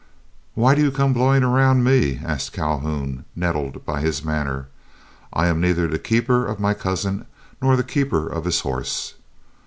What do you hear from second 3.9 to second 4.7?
his manner,